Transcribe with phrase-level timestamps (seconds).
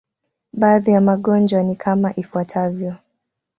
[0.53, 2.95] Baadhi ya magonjwa ni kama ifuatavyo.